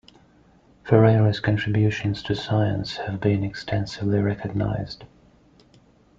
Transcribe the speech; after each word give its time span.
Ferreira's 0.83 1.39
contributions 1.39 2.23
to 2.23 2.33
science 2.33 2.97
have 3.05 3.19
been 3.19 3.43
extensively 3.43 4.17
recognized. 4.19 5.03